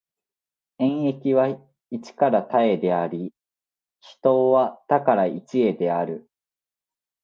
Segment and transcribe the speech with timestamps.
[0.79, 3.35] 演繹は一から多へであり、
[4.01, 6.27] 帰納は多から一へである。